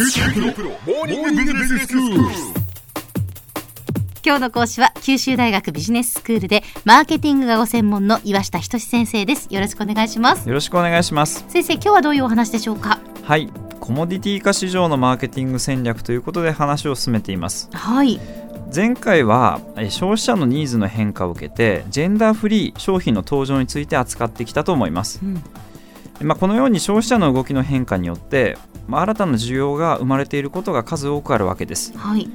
[0.00, 0.06] 今
[4.36, 9.52] 日の講師は九州大学ビジネススクールでマーケティングがご専門の岩下仁先生です。
[9.52, 10.48] よろしくお願いします。
[10.48, 11.44] よろしくお願いします。
[11.48, 13.00] 先生今日はどういうお話でしょうか？
[13.24, 13.50] はい。
[13.80, 17.68] コモディティ化市場のマーケティング戦略ということで話を進めています。
[17.72, 18.20] はい。
[18.72, 19.60] 前回は
[19.90, 25.42] 消費者のニーズの変化を受けてジェンダーフリー商品の登場について扱ってきたと思います、うん
[26.20, 28.56] まあ、このように消費者の動きの変化によって、
[28.86, 31.96] まあ、新たな需要が生まれていることが数多くあるわけです。
[31.96, 32.28] はい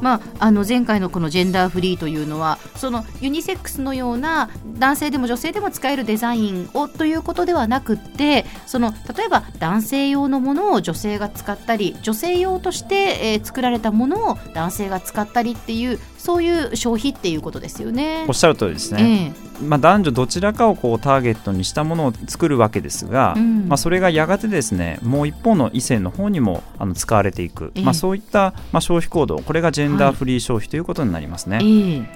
[0.00, 12.94] まあ、あの前回のこのジェンダーフリーというのはそのユニセックスのような男性でも女性でも使えるデザインをということではなくってその例えば男性用のものを女性が使ったり女性用として、
[13.34, 18.24] えー、作られたものを男性が使ったりっていうそういう消費っていうことですよね。
[18.28, 29.38] おっしゃる通りですね、えー、まあ、男女どちらかをこうターゲットにしたものを作るわけですが、うん、まあ、それがやがてですねもう一方の異性の方にもあの使われていく、えー、まあ、そういった、まあ、消費行動。
[29.38, 31.56] これがジェンダーフリー消費ということになりますね。
[31.56, 31.66] はい。
[31.66, 32.06] えー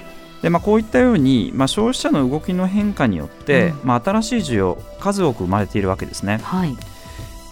[0.42, 6.41] でまあ、こういったように、まあ、消費者の動きの変化によって、うん、まあ、新しい需要数多く生まれているわけですね。
[6.42, 6.77] はい。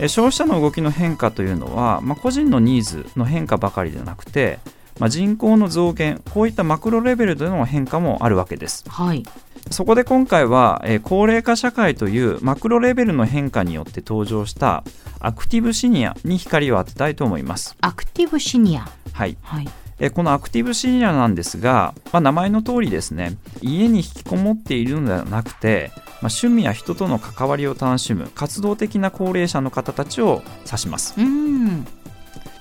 [0.09, 4.59] 消費者の動きの変化というのは、まあ、個人のニーズの変化ばかりではなくて
[5.01, 8.85] まあ、人口の増減こういったマクロレベルでの変化もあるわけです。
[8.89, 9.25] はい
[9.71, 14.83] そこで今回は、えー、高齢化社会というマクロレベルの変化によって登場した
[15.21, 17.77] アクティブシニアに光を当てたいと思います。
[17.81, 18.89] アクティブシニア。
[19.13, 19.69] はい、はい。
[20.01, 31.15] えこのアクティブシニアなんですが、まあ、名前の通りですね家に引きこもっているのではなくて、まあ、趣味や人との関わりを楽しむ活動的な高齢者の方たちを指します。
[31.21, 31.87] うん。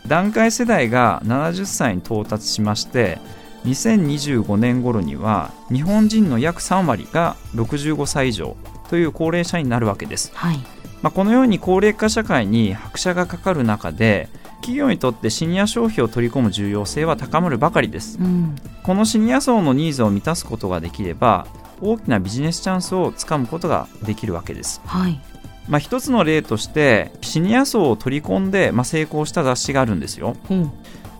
[0.05, 3.19] 段階世代が70歳に到達しまして
[3.65, 8.55] 2025年頃には日本人の約3割が65歳以上
[8.89, 10.57] という高齢者になるわけです、はい。
[11.01, 21.47] まあ、このように高齢化社会に拍車がかかる中で企業にとってシニア消費を取り込む重要性は高まるばかりです、うん、このシニア層のニーズを満たすことができれば
[21.81, 25.21] 大きなビジネスチャンスをつかむことができるわけです、はい。
[25.69, 30.53] まあ、一つの例としてシニア層を取り込んで、まあ、成功した雑誌があるんですよ、う。
[30.53, 30.71] ん、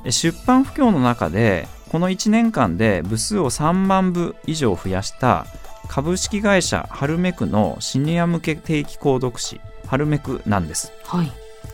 [0.10, 5.48] 出版不況の中でこの1年間で部数を3万部以上増やした
[5.88, 11.32] 株式会社ハルメクのシニア向け定期購読誌ハルメクなんです、はい、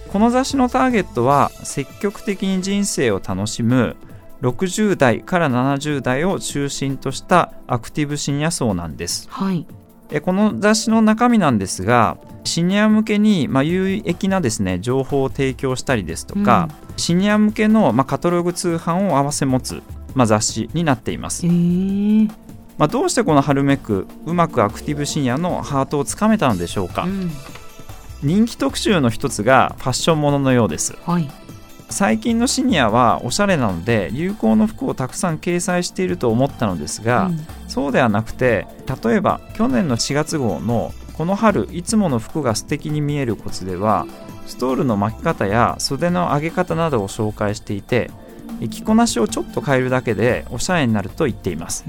[0.07, 3.97] この雑誌のターゲットは積極的に人生を楽しむ
[4.41, 9.65] 60代から70代を中心としたアクティブシニア層なんです、はい、
[10.21, 19.81] この雑誌の中身なんですがシニア向けに、まあ、有益なですね情報を提供したりですとか、うん、シニア向けの、まあ、カタログ通販を併せ持つ、
[20.15, 21.45] まあ、雑誌になっています。
[22.77, 27.31] まあ、どうしてこの春めくうまくアクティブシニアのハートをつかめたのでしょうか、うん、
[28.21, 31.29] 人気特集の一つがファッションもののようです、はい、
[31.89, 38.67] 最近のシニアはおしゃれなので流行の服をたくさん掲載していると思ったのですが、うん、そうではなくて
[39.03, 44.05] 例えば去年の4月号のこの春いつもの服が素敵に見えるコツでは
[44.47, 48.11] ストールの巻き方や袖の上げ方などを紹介していて
[48.69, 51.85] 着こなしをちょっと変えるだけでおしゃれになると言っています。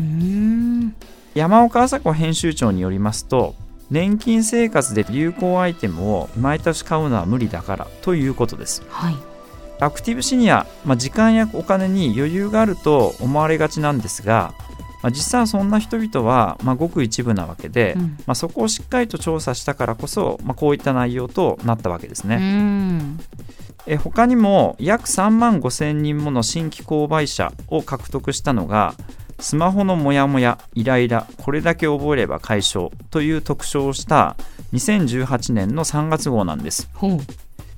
[1.35, 3.55] 山岡麻子編集長によりますと
[3.91, 9.15] 年金生活で流行アイテムを毎年買うのは無理だからということです、はい、
[9.79, 14.55] アクティブシニア、まあ、時間やお金に余裕があると思われがちなんですが
[15.03, 23.17] まあ、実際はそんな人々は、まあ、ごく一部なわけで、うん、まあ、そこをしっかりと調査したからこそ、まあ、こういった内容となったわけですね。
[23.87, 28.95] え他にも約3万5千人もの新規購買者を獲得したのが
[29.39, 34.37] スマホのモヤモヤ、イライラ、これだけ覚えれば解消という特徴をした
[34.73, 36.89] 2018年の3月号なんです。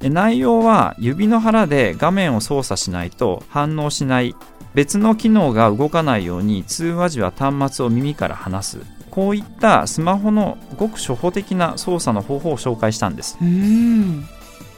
[0.00, 4.36] 内容は指の腹で画面を操作しないと反応しない
[4.74, 8.78] 別の機能が動かないように通話時は端末を耳から離す。
[9.10, 13.36] こういったスマホのごく初歩的な操作の方法を紹介したんです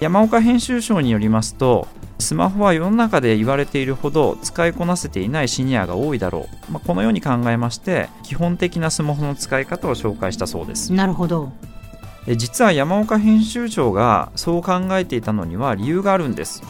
[0.00, 1.87] 山岡編集長によりますと
[2.19, 10.93] スマホは世の中で言われているほど使いこなせていないシニアが多いだろう、まあ、このように考えまして基本的なスマホの使い方を紹介したそうです。
[10.93, 11.52] なるほど。
[12.37, 16.62] 実は山岡編集長がそう考えていたのには理由があるんです。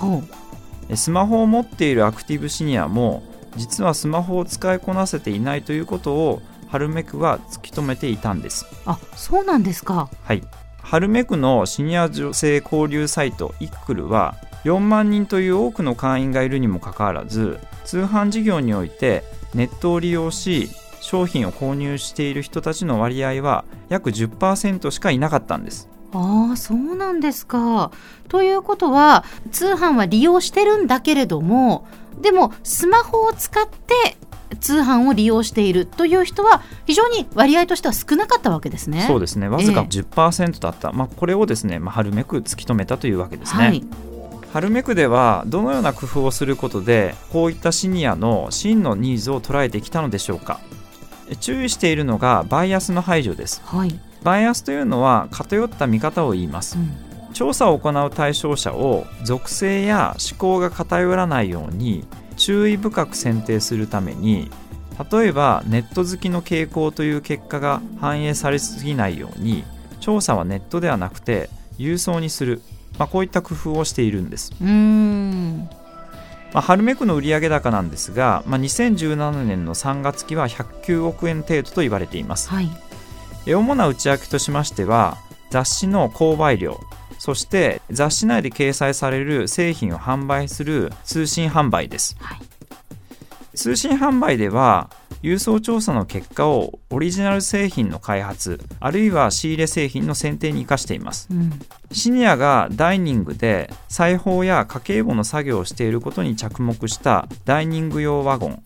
[0.94, 3.22] スマホを持っているアクティブシニアも
[3.56, 8.66] 実はスマホを使いこなせていないということをハルメクは突き止めていたんです。
[8.86, 10.08] あそうなんですか。
[10.22, 10.42] はい
[10.82, 19.22] ハルメクのシニア女性交流サイトイックルは4万人という多くの会員がいるにもかかわらず通販事業において
[19.54, 20.68] ネットを利用し
[21.00, 27.92] 商品を購入している人たちの割合は約10%しかいなかったんですああそうなんですか。
[28.28, 31.86] ということは通販は利用してるんだけれども
[32.20, 34.16] でもスマホを使って
[34.58, 39.04] 通販を利用しているという人は非常に割合としては少なかったわけですね。
[39.06, 39.48] そうですね。
[39.48, 43.64] わずか10%だった、まあ、これをですね、まあ、春めく突き止めたというわけですね。
[43.64, 43.84] はい、
[44.52, 50.60] 春めくではどのような工夫をすることでこういったシニアの真のニーズを捉えてきたのでしょうか。
[51.40, 53.62] 注意しているのがバイアスの排除です。
[53.64, 54.00] はい。
[54.22, 56.76] バイアスというのは偏った見方を言います。
[56.76, 57.10] うん。
[57.32, 62.04] 調査を行う対象者を属性や思考が偏らないように
[62.40, 64.50] 注意深く選定するために
[65.12, 69.62] 例えばネット好きの傾向という結果が反映されすぎないように
[70.00, 72.62] 調査はネットではなくて郵送にする、
[72.98, 75.68] まあ、こういった工夫をしているんです、うーん。
[76.54, 82.48] まあ、春めくの売上高なんですが、まあ、2017年の3月期は109億円程度と言われています。
[82.48, 82.70] はい。
[83.46, 85.18] え主な内訳としましては
[85.50, 86.80] 雑誌の購買量
[87.20, 92.16] そして雑誌内で掲載される製品を販売する通信販売です。
[92.18, 92.38] はい。
[93.54, 94.88] 通信販売では
[95.22, 101.28] 郵送調査の結果をオリジナル製品の開発あるいは仕入れ製品の選定に生かしています。
[101.30, 101.50] うん。
[101.92, 108.62] シニアがダイニングで裁縫や家計簿の作業をしていることに着目したダイニング用ワゴン。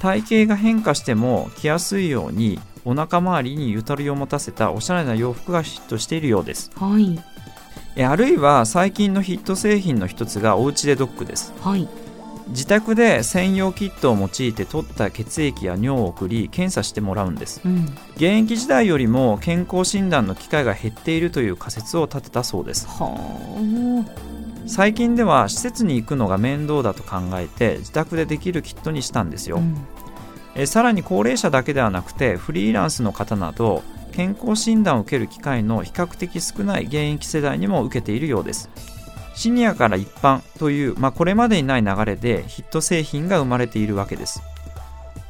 [0.00, 6.72] 体型が変化しても着やすいようにお腹周りにゆとりを持たせたおしゃれな洋服がヒットしているようです。
[6.74, 7.16] はい。
[7.16, 7.55] え
[8.04, 11.52] あるいは最近のヒット製品の一つがおうちでドッグです。
[11.60, 11.88] はい。
[12.48, 17.60] 自宅で専用キットを用いて取った血液や尿を送り検査してもらうんです。
[17.64, 17.86] うん。
[18.16, 22.86] 現役時代よりも健康診断の機会が減っているという仮説を立てたそうです。
[22.86, 24.04] は
[24.66, 29.76] 最近では施設に行くのが面倒だと考えて自宅でできるキットにしたんですよ、あうん。
[30.56, 33.82] えさらに高齢者だけではなくてフリーランスの方など
[34.16, 38.70] 健康診断を受ける機会の比較的少ない現役世代にも受けているようです。
[39.34, 44.40] シニアから一般という、まあ、これまでにない流れでヒット製品が生まれているわけです。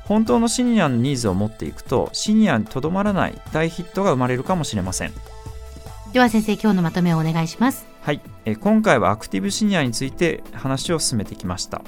[0.04, 5.12] 本当のシニアのニーズを持っていくとシニアにとどまらない大ヒットが生まれるかもしれません。
[6.12, 7.86] では先生今日のまとめをお願いします。
[8.02, 11.82] はい、えー今回はアクティブシニアについて話を進めてきました。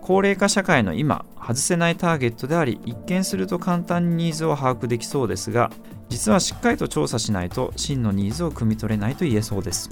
[0.00, 5.70] 高齢化社会の今外せないターゲットであり一見すると簡単にニーズを把握できそうですが
[6.12, 9.90] 実はしっかりと調査しないと真のニーズを汲み取れないと言えそうです。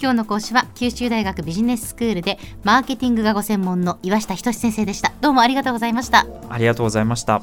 [0.00, 5.12] 今日の講師は九州大学ビジネススクールでマーケティングがご専門の岩下仁先生でした。
[5.20, 6.26] どうもありがとうございました。
[6.48, 7.42] ありがとうございました